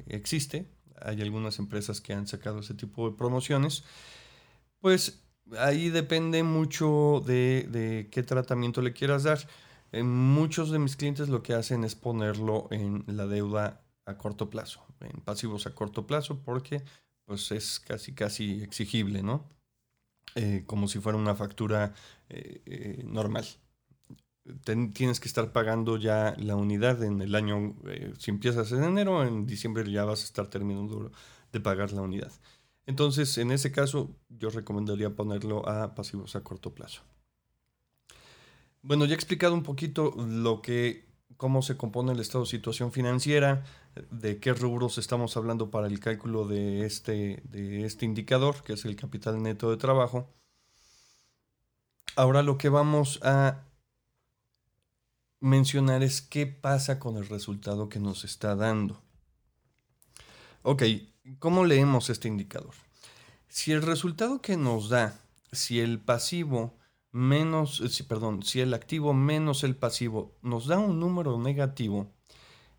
existe? 0.07 0.67
Hay 1.01 1.21
algunas 1.21 1.57
empresas 1.59 2.01
que 2.01 2.13
han 2.13 2.27
sacado 2.27 2.59
ese 2.59 2.73
tipo 2.73 3.09
de 3.09 3.15
promociones. 3.15 3.83
Pues 4.79 5.23
ahí 5.57 5.89
depende 5.89 6.43
mucho 6.43 7.23
de, 7.25 7.67
de 7.69 8.09
qué 8.11 8.23
tratamiento 8.23 8.81
le 8.81 8.93
quieras 8.93 9.23
dar. 9.23 9.39
muchos 9.93 10.71
de 10.71 10.79
mis 10.79 10.97
clientes 10.97 11.29
lo 11.29 11.43
que 11.43 11.53
hacen 11.53 11.83
es 11.83 11.95
ponerlo 11.95 12.67
en 12.71 13.05
la 13.07 13.25
deuda 13.27 13.81
a 14.11 14.17
corto 14.17 14.49
plazo, 14.49 14.85
en 14.99 15.21
pasivos 15.21 15.67
a 15.67 15.75
corto 15.75 16.07
plazo, 16.07 16.39
porque 16.43 16.83
pues 17.25 17.51
es 17.51 17.79
casi 17.79 18.13
casi 18.13 18.61
exigible, 18.61 19.23
¿no? 19.23 19.49
Eh, 20.35 20.63
como 20.65 20.87
si 20.87 20.99
fuera 20.99 21.17
una 21.17 21.35
factura 21.35 21.93
eh, 22.29 22.61
eh, 22.65 23.03
normal. 23.05 23.45
tienes 24.93 25.19
que 25.19 25.27
estar 25.27 25.51
pagando 25.51 25.97
ya 25.97 26.35
la 26.37 26.55
unidad 26.55 27.03
en 27.03 27.21
el 27.21 27.35
año, 27.35 27.75
si 28.17 28.31
empiezas 28.31 28.71
en 28.71 28.83
enero, 28.83 29.23
en 29.23 29.45
diciembre 29.45 29.89
ya 29.91 30.05
vas 30.05 30.21
a 30.21 30.25
estar 30.25 30.47
terminando 30.47 31.11
de 31.51 31.59
pagar 31.59 31.91
la 31.91 32.01
unidad. 32.01 32.31
Entonces, 32.85 33.37
en 33.37 33.51
ese 33.51 33.71
caso, 33.71 34.15
yo 34.29 34.49
recomendaría 34.49 35.15
ponerlo 35.15 35.67
a 35.67 35.95
pasivos 35.95 36.35
a 36.35 36.43
corto 36.43 36.73
plazo. 36.73 37.03
Bueno, 38.81 39.05
ya 39.05 39.11
he 39.11 39.15
explicado 39.15 39.53
un 39.53 39.63
poquito 39.63 40.15
lo 40.17 40.61
que 40.61 41.10
cómo 41.37 41.61
se 41.61 41.77
compone 41.77 42.11
el 42.13 42.19
estado 42.19 42.43
de 42.43 42.49
situación 42.49 42.91
financiera, 42.91 43.63
de 44.09 44.39
qué 44.39 44.53
rubros 44.53 44.97
estamos 44.97 45.37
hablando 45.37 45.71
para 45.71 45.87
el 45.87 45.99
cálculo 45.99 46.47
de 46.47 46.85
este, 46.85 47.41
de 47.45 47.85
este 47.85 48.05
indicador, 48.05 48.63
que 48.63 48.73
es 48.73 48.85
el 48.85 48.95
capital 48.95 49.41
neto 49.41 49.69
de 49.69 49.77
trabajo. 49.77 50.29
Ahora 52.15 52.43
lo 52.43 52.57
que 52.57 52.69
vamos 52.69 53.19
a 53.23 53.63
mencionar 55.39 56.03
es 56.03 56.21
qué 56.21 56.45
pasa 56.45 56.99
con 56.99 57.17
el 57.17 57.27
resultado 57.27 57.89
que 57.89 57.99
nos 57.99 58.23
está 58.23 58.55
dando. 58.55 59.01
Ok, 60.61 60.83
¿cómo 61.39 61.65
leemos 61.65 62.09
este 62.09 62.27
indicador? 62.27 62.75
Si 63.47 63.71
el 63.71 63.81
resultado 63.81 64.41
que 64.41 64.57
nos 64.57 64.89
da, 64.89 65.19
si 65.51 65.79
el 65.79 65.99
pasivo 65.99 66.77
menos, 67.11 67.81
eh, 67.81 68.03
perdón, 68.03 68.43
si 68.43 68.61
el 68.61 68.73
activo 68.73 69.13
menos 69.13 69.63
el 69.63 69.75
pasivo 69.75 70.35
nos 70.41 70.67
da 70.67 70.79
un 70.79 70.99
número 70.99 71.37
negativo, 71.37 72.07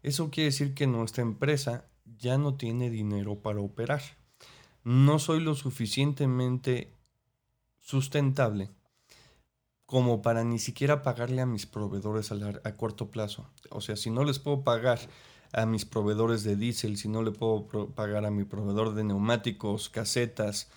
eso 0.02 0.30
quiere 0.30 0.46
decir 0.46 0.74
que 0.74 0.86
nuestra 0.86 1.22
empresa 1.22 1.86
ya 2.18 2.38
no 2.38 2.54
tiene 2.54 2.90
dinero 2.90 3.40
para 3.40 3.60
operar. 3.60 4.02
No 4.84 5.18
soy 5.18 5.40
lo 5.40 5.54
suficientemente 5.54 6.96
sustentable 7.80 8.70
como 9.86 10.22
para 10.22 10.42
ni 10.42 10.58
siquiera 10.58 11.02
pagarle 11.02 11.42
a 11.42 11.46
mis 11.46 11.66
proveedores 11.66 12.32
a, 12.32 12.36
a, 12.64 12.76
corto 12.76 13.10
plazo. 13.10 13.50
O 13.70 13.82
sea, 13.82 13.94
si 13.94 14.10
no 14.10 14.24
les 14.24 14.38
puedo 14.38 14.64
pagar 14.64 14.98
a 15.52 15.66
mis 15.66 15.84
proveedores 15.84 16.44
de 16.44 16.56
diésel, 16.56 16.96
si 16.96 17.08
no 17.08 17.22
le 17.22 17.30
puedo 17.30 17.66
pagar 17.94 18.24
a 18.24 18.30
mi 18.30 18.44
proveedor 18.44 18.94
de 18.94 19.04
neumáticos, 19.04 19.90
casetas, 19.90 20.70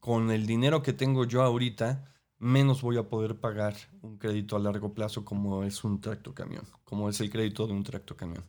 con 0.00 0.30
el 0.30 0.46
dinero 0.46 0.82
que 0.82 0.92
tengo 0.92 1.24
yo 1.24 1.42
ahorita, 1.42 2.10
menos 2.40 2.80
voy 2.80 2.96
a 2.96 3.08
poder 3.08 3.38
pagar 3.38 3.76
un 4.02 4.16
crédito 4.16 4.56
a 4.56 4.58
largo 4.58 4.94
plazo 4.94 5.24
como 5.24 5.62
es 5.62 5.84
un 5.84 6.00
tractocamión, 6.00 6.64
como 6.84 7.08
es 7.08 7.20
el 7.20 7.30
crédito 7.30 7.66
de 7.66 7.74
un 7.74 7.84
tractocamión. 7.84 8.42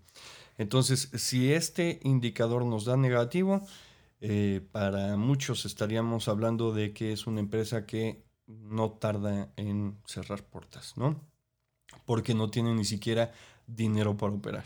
Entonces, 0.58 1.12
si 1.16 1.54
este 1.54 2.00
indicador 2.04 2.66
nos 2.66 2.86
da 2.86 2.96
negativo, 2.96 3.62
eh, 4.22 4.66
para 4.72 5.18
muchos 5.18 5.66
estaríamos 5.66 6.30
hablando 6.30 6.74
de 6.74 6.94
que 6.94 7.12
es 7.12 7.28
una 7.28 7.42
empresa 7.42 7.86
que 7.86 8.24
no 8.48 8.92
tarda 8.92 9.52
en 9.58 9.98
cerrar 10.06 10.44
puertas, 10.44 10.96
¿no? 10.96 11.20
Porque 12.06 12.34
no 12.34 12.50
tiene 12.50 12.74
ni 12.74 12.86
siquiera 12.86 13.34
dinero 13.68 14.16
para 14.16 14.34
operar. 14.34 14.66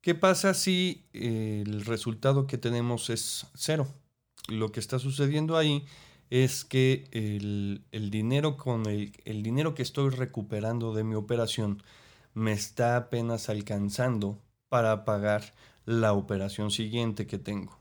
¿Qué 0.00 0.14
pasa 0.14 0.54
si 0.54 1.06
eh, 1.12 1.62
el 1.64 1.84
resultado 1.84 2.46
que 2.46 2.58
tenemos 2.58 3.10
es 3.10 3.46
cero? 3.54 3.86
Lo 4.48 4.72
que 4.72 4.80
está 4.80 4.98
sucediendo 4.98 5.56
ahí 5.56 5.84
que 6.64 7.08
el, 7.12 8.10
dinero 8.10 8.56
con 8.56 8.86
el, 8.86 9.12
el, 9.24 9.42
dinero 9.42 9.74
que 9.74 9.82
estoy 9.82 10.10
recuperando 10.10 10.94
de 10.94 11.04
mi 11.04 11.14
operación 11.14 11.82
me 12.34 12.52
está 12.52 12.96
apenas 12.96 13.48
alcanzando 13.48 14.38
para 14.68 15.04
pagar 15.04 15.54
la 15.84 16.12
operación 16.12 16.70
siguiente 16.70 17.26
que 17.26 17.38
tengo. 17.38 17.78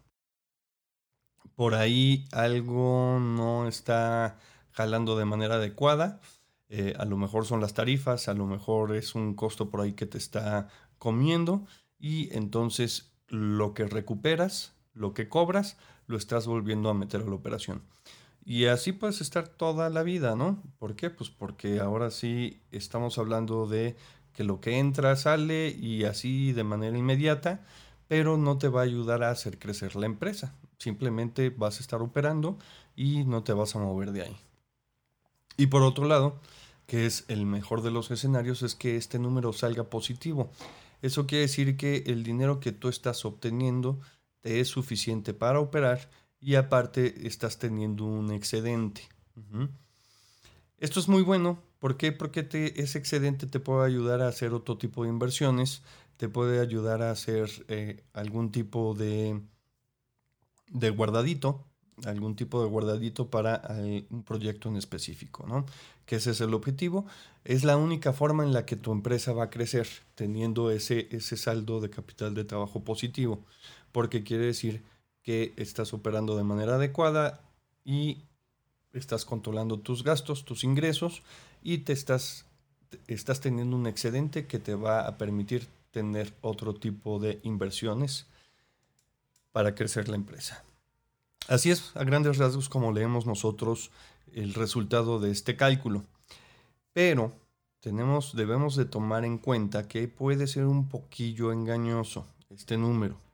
Por 1.56 1.76
ahí 1.76 2.26
algo 2.32 3.20
no 3.20 3.68
está 3.68 4.38
jalando 4.72 5.18
de 5.18 5.26
manera 5.26 5.56
adecuada. 5.56 6.22
Eh, 6.70 6.94
a 6.98 7.06
lo 7.06 7.18
mejor 7.18 7.46
son 7.46 7.62
las 7.62 7.74
tarifas, 7.74 8.28
a 8.28 8.34
lo 8.34 8.46
mejor 8.46 8.96
es 8.96 9.16
un 9.16 9.34
costo 9.34 9.70
por 9.70 9.82
ahí 9.82 9.94
que 9.94 10.06
te 10.06 10.18
está 10.18 10.70
comiendo 11.00 11.66
y 12.00 12.34
entonces 12.36 13.12
lo 13.28 13.74
que 13.74 13.86
recuperas, 13.86 14.74
lo 14.94 15.14
que 15.14 15.30
cobras, 15.30 15.78
lo 16.06 16.18
estás 16.18 16.48
volviendo 16.48 16.90
a 16.90 16.94
meter 16.94 17.22
a 17.22 17.26
la 17.26 17.36
operación. 17.36 17.82
Y 18.50 18.68
así 18.68 18.94
puedes 18.94 19.20
estar 19.20 19.50
toda 19.50 19.90
la 19.90 20.04
vida, 20.04 20.38
¿no? 20.38 20.64
¿Por 20.80 20.96
qué? 20.96 21.10
Pues 21.10 21.30
porque 21.30 21.82
ahora 21.82 22.10
sí 22.12 22.62
estamos 22.72 23.18
hablando 23.18 23.68
de 23.68 23.98
que 24.32 24.46
lo 24.46 24.62
que 24.62 24.80
entra 24.80 25.18
sale 25.18 25.68
y 25.68 26.06
así 26.06 26.54
de 26.54 26.64
manera 26.64 26.98
inmediata, 26.98 27.66
pero 28.08 28.38
no 28.38 28.58
te 28.58 28.70
va 28.70 28.80
a 28.80 28.84
ayudar 28.86 29.22
a 29.22 29.32
hacer 29.32 29.60
crecer 29.60 29.98
la 29.98 30.06
empresa. 30.06 30.56
Simplemente 30.78 31.50
vas 31.50 31.80
a 31.80 31.82
estar 31.82 32.02
operando 32.02 32.58
y 32.96 33.26
no 33.26 33.44
te 33.44 33.52
vas 33.52 33.76
a 33.76 33.80
mover 33.80 34.14
de 34.14 34.22
ahí. 34.22 34.38
Y 35.58 35.68
por 35.68 35.82
otro 35.82 36.06
lado, 36.06 36.40
que 36.86 37.06
es 37.06 37.26
el 37.28 37.46
mejor 37.46 37.82
de 37.82 37.92
los 37.92 38.12
escenarios, 38.12 38.62
es 38.62 38.76
que 38.76 38.96
este 38.96 39.20
número 39.20 39.52
salga 39.52 39.90
positivo. 39.90 40.50
Eso 41.02 41.28
quiere 41.28 41.42
decir 41.42 41.76
que 41.76 42.04
el 42.08 42.24
dinero 42.24 42.62
que 42.62 42.72
tú 42.72 42.88
estás 42.88 43.26
obteniendo 43.26 44.00
te 44.40 44.62
es 44.62 44.70
suficiente 44.70 45.34
para 45.34 45.60
operar 45.60 46.10
y 46.48 46.56
aparte 46.56 47.28
estás 47.28 47.60
teniendo 47.60 48.06
un 48.06 48.32
excedente. 48.32 49.02
Esto 50.78 51.02
es 51.02 51.10
muy 51.10 51.22
bueno. 51.22 51.62
¿Por 51.78 51.98
qué? 51.98 52.14
Porque 52.14 52.48
ese 52.78 52.98
excedente 52.98 53.48
te 53.48 53.60
puede 53.60 53.86
ayudar 53.86 54.22
a 54.22 54.30
hacer 54.30 54.54
otro 54.54 54.78
tipo 54.78 55.04
de 55.04 55.10
inversiones, 55.10 55.82
te 56.16 56.30
puede 56.30 56.62
ayudar 56.62 57.02
a 57.02 57.12
hacer 57.12 57.50
eh, 57.68 58.02
algún 58.14 58.54
tipo 58.54 58.94
de, 58.94 59.42
de 60.70 60.90
guardadito, 60.90 61.66
algún 62.06 62.38
tipo 62.38 62.64
de 62.64 62.70
guardadito 62.70 63.30
para 63.30 63.62
eh, 63.82 64.08
un 64.10 64.24
proyecto 64.24 64.70
en 64.70 64.78
específico, 64.78 65.46
¿no? 65.46 65.66
Que 66.06 66.16
ese 66.16 66.32
es 66.32 66.40
el 66.40 66.54
objetivo. 66.54 67.08
Es 67.44 67.66
la 67.66 67.76
única 67.76 68.14
forma 68.14 68.46
en 68.46 68.54
la 68.54 68.66
que 68.66 68.78
tu 68.78 68.94
empresa 68.94 69.34
va 69.34 69.44
a 69.44 69.50
crecer, 69.50 69.90
teniendo 70.16 70.72
ese, 70.72 71.10
ese 71.12 71.36
saldo 71.36 71.82
de 71.82 71.90
capital 71.90 72.34
de 72.34 72.46
trabajo 72.46 72.86
positivo, 72.86 73.44
porque 73.92 74.24
quiere 74.24 74.46
decir 74.46 74.82
que 75.28 75.52
estás 75.58 75.94
operando 75.94 76.38
de 76.38 76.46
manera 76.46 76.76
adecuada 76.76 77.42
y 77.84 78.20
estás 78.94 79.26
controlando 79.26 79.78
tus 79.78 80.02
gastos, 80.02 80.46
tus 80.46 80.64
ingresos 80.64 81.22
y 81.62 81.80
te 81.80 81.92
estás, 81.92 82.46
estás 83.08 83.42
teniendo 83.42 83.76
un 83.76 83.88
excedente 83.88 84.48
que 84.48 84.58
te 84.58 84.74
va 84.74 85.02
a 85.02 85.18
permitir 85.18 85.68
tener 85.92 86.34
otro 86.40 86.74
tipo 86.76 87.20
de 87.20 87.42
inversiones 87.44 88.26
para 89.52 89.76
crecer 89.76 90.08
la 90.08 90.16
empresa. 90.16 90.64
Así 91.50 91.72
es, 91.72 91.92
a 91.96 92.06
grandes 92.06 92.38
rasgos, 92.38 92.70
como 92.70 92.94
leemos 92.94 93.26
nosotros 93.26 93.92
el 94.34 94.54
resultado 94.54 95.20
de 95.20 95.32
este 95.32 95.58
cálculo. 95.58 96.06
Pero 96.94 97.34
tenemos, 97.82 98.34
debemos 98.34 98.78
de 98.78 98.86
tomar 98.86 99.26
en 99.26 99.40
cuenta 99.40 99.90
que 99.90 100.08
puede 100.08 100.48
ser 100.48 100.68
un 100.68 100.88
poquillo 100.88 101.52
engañoso 101.52 102.26
este 102.50 102.78
número. 102.78 103.27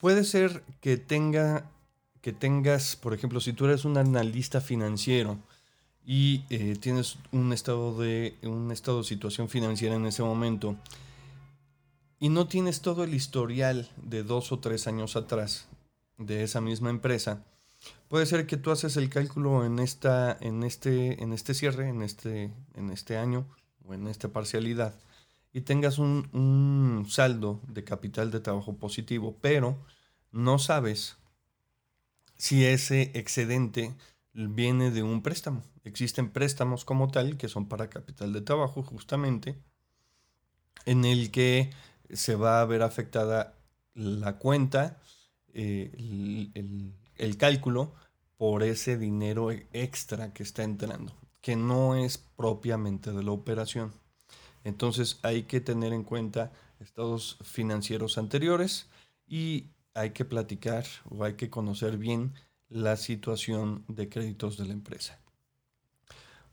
Puede 0.00 0.24
ser 0.24 0.64
que 0.80 0.96
tenga 0.96 1.70
que 2.20 2.32
tengas, 2.32 2.96
por 2.96 3.14
ejemplo, 3.14 3.40
si 3.40 3.52
tú 3.52 3.66
eres 3.66 3.84
un 3.84 3.96
analista 3.96 4.60
financiero 4.60 5.38
y 6.04 6.44
eh, 6.50 6.76
tienes 6.78 7.18
un 7.32 7.52
estado 7.52 7.98
de 7.98 8.36
un 8.42 8.70
estado 8.72 8.98
de 8.98 9.04
situación 9.04 9.48
financiera 9.48 9.94
en 9.94 10.06
ese 10.06 10.22
momento 10.22 10.76
y 12.18 12.28
no 12.28 12.46
tienes 12.46 12.80
todo 12.80 13.04
el 13.04 13.14
historial 13.14 13.90
de 14.02 14.22
dos 14.22 14.52
o 14.52 14.58
tres 14.58 14.86
años 14.86 15.16
atrás 15.16 15.68
de 16.18 16.42
esa 16.42 16.60
misma 16.60 16.90
empresa, 16.90 17.42
puede 18.08 18.26
ser 18.26 18.46
que 18.46 18.58
tú 18.58 18.70
haces 18.70 18.98
el 18.98 19.08
cálculo 19.08 19.64
en 19.64 19.78
esta, 19.78 20.36
en 20.40 20.62
este, 20.64 21.22
en 21.22 21.32
este 21.32 21.54
cierre, 21.54 21.88
en 21.88 22.02
este, 22.02 22.50
en 22.74 22.90
este 22.90 23.16
año 23.16 23.46
o 23.86 23.94
en 23.94 24.06
esta 24.06 24.28
parcialidad 24.28 24.94
y 25.52 25.62
tengas 25.62 25.98
un, 25.98 27.06
saldo 27.08 27.60
de 27.66 27.84
capital 27.84 28.30
de 28.30 28.40
trabajo 28.40 28.76
positivo, 28.76 29.36
pero 29.40 29.76
no 30.30 30.58
sabes 30.58 31.16
si 32.36 32.64
ese 32.64 33.10
excedente 33.14 33.94
viene 34.32 34.90
de 34.90 35.02
un 35.02 35.22
préstamo. 35.22 35.62
Existen 35.84 36.30
préstamos 36.30 36.84
como 36.84 37.10
tal 37.10 37.36
que 37.36 37.48
son 37.48 37.68
para 37.68 37.90
capital 37.90 38.32
de 38.32 38.42
trabajo 38.42 38.82
justamente, 38.82 39.58
en 40.86 41.04
el 41.04 41.30
que 41.30 41.70
se 42.10 42.36
va 42.36 42.60
a 42.60 42.64
ver 42.64 42.82
afectada 42.82 43.54
la 43.94 44.38
cuenta, 44.38 45.00
eh, 45.52 45.90
el, 46.54 46.94
el 47.16 47.36
cálculo 47.36 47.92
por 48.36 48.62
ese 48.62 48.96
dinero 48.96 49.50
extra 49.50 50.32
que 50.32 50.42
está 50.42 50.62
entrando, 50.62 51.12
que 51.40 51.56
no 51.56 51.96
es 51.96 52.18
propiamente 52.18 53.12
de 53.12 53.22
la 53.22 53.32
operación. 53.32 53.99
Entonces 54.64 55.18
hay 55.22 55.44
que 55.44 55.60
tener 55.60 55.92
en 55.92 56.04
cuenta 56.04 56.52
estados 56.80 57.38
financieros 57.42 58.18
anteriores 58.18 58.88
y 59.26 59.66
hay 59.94 60.10
que 60.10 60.24
platicar 60.24 60.84
o 61.10 61.24
hay 61.24 61.34
que 61.34 61.50
conocer 61.50 61.96
bien 61.96 62.34
la 62.68 62.96
situación 62.96 63.84
de 63.88 64.08
créditos 64.08 64.56
de 64.56 64.66
la 64.66 64.72
empresa. 64.72 65.18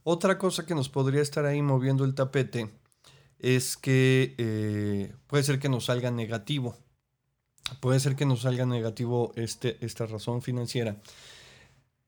Otra 0.03 0.37
cosa 0.37 0.65
que 0.65 0.75
nos 0.75 0.89
podría 0.89 1.21
estar 1.21 1.45
ahí 1.45 1.61
moviendo 1.61 2.05
el 2.05 2.15
tapete 2.15 2.71
es 3.39 3.77
que 3.77 4.35
eh, 4.37 5.13
puede 5.27 5.43
ser 5.43 5.59
que 5.59 5.69
nos 5.69 5.85
salga 5.85 6.11
negativo. 6.11 6.75
Puede 7.81 7.99
ser 7.99 8.15
que 8.15 8.25
nos 8.25 8.41
salga 8.41 8.65
negativo 8.65 9.33
este, 9.35 9.77
esta 9.85 10.05
razón 10.05 10.41
financiera, 10.41 10.95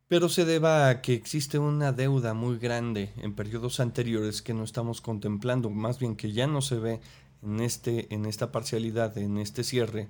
pero 0.10 0.28
se 0.28 0.44
deba 0.44 0.90
a 0.90 1.02
que 1.02 1.14
existe 1.14 1.60
una 1.60 1.94
deuda 1.94 2.34
muy 2.34 2.58
grande 2.58 3.14
en 3.18 3.36
periodos 3.36 3.80
anteriores 3.80 4.42
que 4.42 4.56
no 4.56 4.64
estamos 4.64 5.02
contemplando, 5.02 5.70
más 5.70 6.00
bien 6.00 6.16
que 6.16 6.32
ya 6.32 6.48
no 6.48 6.62
se 6.62 6.80
ve 6.80 7.00
en, 7.44 7.60
este, 7.60 8.14
en 8.14 8.26
esta 8.26 8.52
parcialidad, 8.52 9.16
en 9.20 9.38
este 9.38 9.64
cierre, 9.64 10.08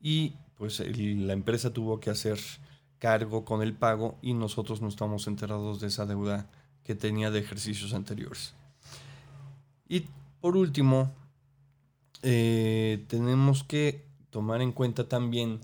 y 0.00 0.34
pues 0.56 0.80
la 0.80 1.32
empresa 1.32 1.72
tuvo 1.72 1.98
que 1.98 2.10
hacer 2.10 2.38
cargo 2.98 3.46
con 3.46 3.62
el 3.62 3.72
pago 3.72 4.18
y 4.20 4.34
nosotros 4.34 4.82
no 4.82 4.88
estamos 4.88 5.26
enterados 5.26 5.80
de 5.80 5.88
esa 5.88 6.04
deuda 6.04 6.50
que 6.84 6.94
tenía 6.94 7.30
de 7.30 7.40
ejercicios 7.40 7.94
anteriores. 7.94 8.54
Y 9.88 10.04
por 10.40 10.58
último, 10.58 11.10
eh, 12.22 13.04
tenemos 13.08 13.64
que 13.64 14.04
tomar 14.28 14.60
en 14.60 14.72
cuenta 14.72 15.08
también 15.08 15.60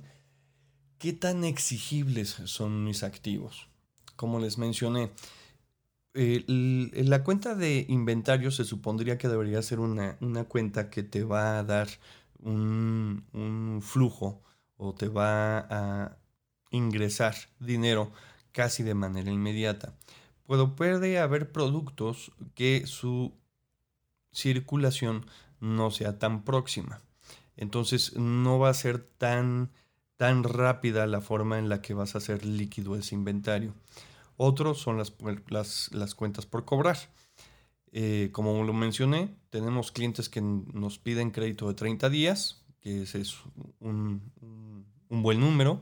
qué 0.98 1.12
tan 1.12 1.44
exigibles 1.44 2.40
son 2.44 2.84
mis 2.84 3.02
activos. 3.02 3.68
Como 4.16 4.40
les 4.40 4.58
mencioné, 4.58 5.10
la 6.14 7.22
cuenta 7.22 7.54
de 7.54 7.86
inventario 7.88 8.50
se 8.50 8.64
supondría 8.64 9.18
que 9.18 9.28
debería 9.28 9.62
ser 9.62 9.78
una, 9.80 10.16
una 10.20 10.44
cuenta 10.44 10.90
que 10.90 11.02
te 11.02 11.22
va 11.22 11.58
a 11.58 11.64
dar 11.64 11.88
un, 12.40 13.24
un 13.32 13.80
flujo 13.82 14.42
o 14.76 14.94
te 14.94 15.08
va 15.08 15.58
a 15.58 16.16
ingresar 16.70 17.34
dinero 17.60 18.12
casi 18.52 18.82
de 18.82 18.94
manera 18.94 19.30
inmediata. 19.30 19.94
Puedo, 20.46 20.74
puede 20.74 21.18
haber 21.18 21.52
productos 21.52 22.32
que 22.54 22.86
su 22.86 23.34
circulación 24.32 25.26
no 25.60 25.90
sea 25.90 26.18
tan 26.18 26.42
próxima. 26.42 27.00
Entonces 27.56 28.16
no 28.16 28.58
va 28.58 28.70
a 28.70 28.74
ser 28.74 28.98
tan, 28.98 29.70
tan 30.18 30.42
rápida 30.44 31.06
la 31.06 31.22
forma 31.22 31.58
en 31.58 31.70
la 31.70 31.80
que 31.80 31.94
vas 31.94 32.14
a 32.14 32.18
hacer 32.18 32.44
líquido 32.44 32.96
ese 32.96 33.14
inventario. 33.14 33.72
Otros 34.36 34.78
son 34.78 34.98
las, 34.98 35.14
las, 35.48 36.14
cuentas 36.14 36.44
por 36.44 36.64
cobrar. 36.64 36.98
Eh, 37.92 38.28
como 38.32 38.62
lo 38.64 38.72
mencioné, 38.72 39.34
tenemos 39.48 39.92
clientes 39.92 40.28
que 40.28 40.42
nos 40.42 40.98
piden 40.98 41.30
crédito 41.30 41.68
de 41.68 41.74
30 41.74 42.10
días, 42.10 42.62
que 42.80 43.02
ese 43.02 43.20
es 43.20 43.36
un, 43.80 44.32
un 45.08 45.22
buen 45.22 45.40
número. 45.40 45.80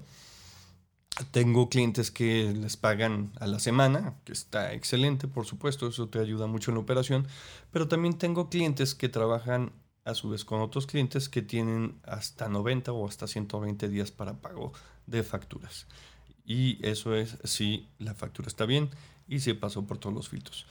Tengo 1.30 1.70
clientes 1.70 2.10
que 2.10 2.52
les 2.54 2.76
pagan 2.76 3.32
a 3.40 3.46
la 3.46 3.58
semana, 3.58 4.18
que 4.24 4.32
está 4.32 4.74
excelente, 4.74 5.28
por 5.28 5.46
supuesto, 5.46 5.88
eso 5.88 6.10
te 6.10 6.18
ayuda 6.18 6.46
mucho 6.46 6.70
en 6.70 6.74
la 6.74 6.82
operación, 6.82 7.26
pero 7.70 7.88
también 7.88 8.18
tengo 8.18 8.50
clientes 8.50 8.94
que 8.94 9.08
trabajan 9.08 9.72
a 10.06 10.14
su 10.14 10.30
vez 10.30 10.44
con 10.44 10.60
otros 10.60 10.86
clientes 10.86 11.28
que 11.28 11.42
tienen 11.42 11.98
hasta 12.04 12.48
90 12.48 12.92
o 12.92 13.06
hasta 13.06 13.26
120 13.26 13.88
días 13.88 14.10
para 14.12 14.34
pago 14.34 14.72
de 15.06 15.22
facturas. 15.22 15.86
Y 16.46 16.78
eso 16.86 17.14
es 17.14 17.36
si 17.44 17.88
la 17.98 18.14
factura 18.14 18.48
está 18.48 18.66
bien 18.66 18.88
y 19.28 19.40
si 19.40 19.52
pasó 19.52 19.84
por 19.84 19.98
todos 19.98 20.14
los 20.14 20.28
filtros. 20.28 20.64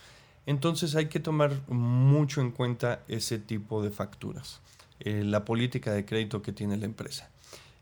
Entonces 0.46 0.96
hay 0.96 1.08
que 1.08 1.20
tomar 1.20 1.52
mucho 1.68 2.40
en 2.40 2.52
cuenta 2.52 3.04
ese 3.10 3.38
tipo 3.38 3.84
de 3.84 3.92
facturas, 3.92 4.62
eh, 5.02 5.24
la 5.26 5.44
política 5.44 5.92
de 5.92 6.06
crédito 6.06 6.42
que 6.42 6.54
tiene 6.54 6.78
la 6.78 6.86
empresa. 6.86 7.30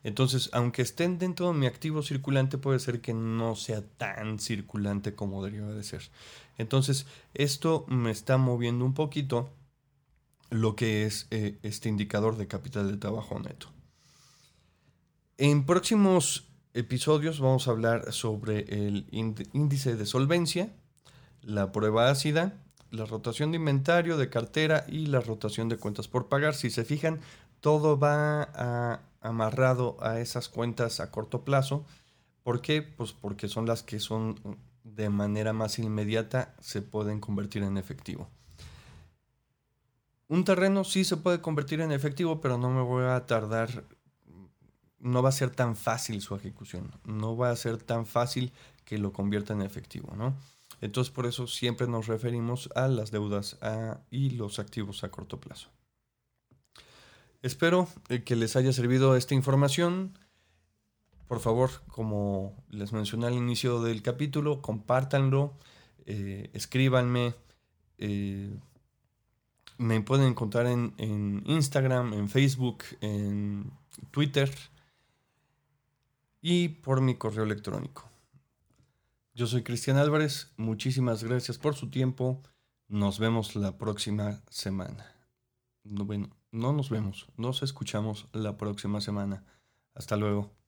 Entonces, 0.04 0.50
aunque 0.52 0.82
estén 0.82 1.18
dentro 1.18 1.48
de 1.48 1.54
mi 1.54 1.66
activo 1.66 2.02
circulante, 2.02 2.58
puede 2.58 2.80
ser 2.80 3.00
que 3.00 3.14
no 3.14 3.56
sea 3.56 3.82
tan 3.98 4.40
circulante 4.40 5.14
como 5.14 5.44
debería 5.44 5.68
de 5.68 5.84
ser. 5.84 6.02
Entonces, 6.58 7.06
esto 7.34 7.86
me 7.88 8.12
está 8.12 8.38
moviendo 8.38 8.84
un 8.84 8.94
poquito 8.94 9.50
lo 10.54 10.76
que 10.76 11.06
es 11.06 11.28
eh, 11.32 11.58
este 11.64 11.90
indicador 11.90 12.38
de 12.38 12.48
capital 12.48 12.92
de 12.92 12.98
trabajo 12.98 13.40
neto. 13.40 13.68
En 15.38 15.66
próximos 15.66 16.48
episodios 16.74 17.40
vamos 17.40 17.68
a 17.68 17.72
hablar 17.72 18.14
sobre 18.14 18.60
el 18.88 19.08
índice 19.12 19.96
de 19.96 20.06
solvencia, 20.06 20.72
la 21.42 21.72
prueba 21.72 22.10
ácida, 22.10 22.62
la 22.92 23.06
rotación 23.06 23.52
de 23.52 23.58
inventario, 23.58 24.16
de 24.18 24.30
cartera 24.30 24.86
y 24.88 25.08
la 25.08 25.20
rotación 25.22 25.70
de 25.70 25.78
cuentas 25.78 26.08
por 26.08 26.30
pagar. 26.30 26.54
Si 26.54 26.70
se 26.70 26.86
fijan, 26.86 27.20
todo 27.60 27.98
va 27.98 29.02
amarrado 29.22 29.98
a 30.02 30.20
esas 30.20 30.50
cuentas 30.50 31.00
a 31.00 31.10
corto 31.10 31.44
plazo. 31.44 31.86
¿Por 32.44 32.62
qué? 32.62 32.84
Pues 32.84 33.14
porque 33.14 33.48
son 33.48 33.66
las 33.66 33.82
que 33.82 34.00
son 34.00 34.60
de 34.84 35.10
manera 35.10 35.54
más 35.54 35.80
inmediata 35.80 36.54
se 36.60 36.84
pueden 36.84 37.20
convertir 37.20 37.64
en 37.64 37.78
efectivo. 37.78 38.30
Un 40.28 40.46
terreno 40.46 40.84
sí 40.84 41.04
se 41.04 41.18
puede 41.18 41.42
convertir 41.42 41.82
en 41.82 41.92
efectivo, 41.92 42.42
pero 42.42 42.58
no 42.58 42.70
me 42.70 42.82
voy 42.82 43.06
a 43.06 43.26
tardar, 43.26 43.84
no 45.00 45.22
va 45.22 45.30
a 45.30 45.34
ser 45.34 45.50
tan 45.50 45.76
fácil 45.76 46.22
su 46.22 46.36
ejecución, 46.36 46.92
no 47.06 47.36
va 47.36 47.50
a 47.50 47.56
ser 47.56 47.78
tan 47.78 48.06
fácil 48.06 48.54
que 48.86 48.98
lo 48.98 49.14
convierta 49.14 49.54
en 49.54 49.62
efectivo, 49.62 50.16
¿no? 50.16 50.36
Entonces 50.82 51.14
por 51.14 51.26
eso 51.26 51.48
siempre 51.48 51.88
nos 51.88 52.08
referimos 52.08 52.70
a 52.76 52.88
las 52.88 53.12
deudas 53.12 53.58
y 54.12 54.32
los 54.32 54.60
activos 54.60 55.04
a 55.04 55.10
corto 55.10 55.40
plazo. 55.40 55.70
Espero 57.42 57.88
eh, 58.10 58.24
que 58.24 58.36
les 58.36 58.56
haya 58.56 58.72
servido 58.72 59.16
esta 59.16 59.36
información. 59.36 60.18
Por 61.28 61.40
favor, 61.40 61.70
como 61.88 62.56
les 62.70 62.94
mencioné 62.94 63.28
al 63.28 63.34
inicio 63.34 63.82
del 63.82 64.02
capítulo, 64.02 64.62
compártanlo, 64.62 65.54
eh, 66.06 66.50
escríbanme. 66.54 67.36
Eh, 67.98 68.58
me 69.84 70.02
pueden 70.02 70.28
encontrar 70.28 70.66
en, 70.66 71.44
Instagram, 71.46 72.14
en 72.14 72.30
Facebook, 72.30 72.84
en 73.02 73.72
Twitter 74.12 74.50
y 76.42 76.70
por 76.70 77.02
mi 77.02 77.16
correo 77.16 77.44
electrónico. 77.44 78.10
Yo 79.36 79.46
soy 79.46 79.64
Cristian 79.64 79.98
Álvarez, 79.98 80.54
muchísimas 80.58 81.24
gracias 81.24 81.58
por 81.58 81.76
su 81.76 81.90
tiempo. 81.90 82.42
Nos 82.88 83.20
vemos 83.20 83.56
la 83.56 83.78
próxima 83.78 84.42
semana. 84.50 85.16
Bueno, 85.84 86.30
no 86.52 86.72
nos 86.72 86.90
vemos, 86.90 87.28
nos 87.38 87.64
escuchamos 87.64 88.28
la 88.32 88.58
próxima 88.58 89.02
semana. 89.02 89.44
Hasta 89.96 90.16
luego. 90.16 90.63